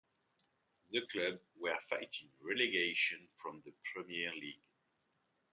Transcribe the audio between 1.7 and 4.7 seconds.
fighting relegation from the Premier League.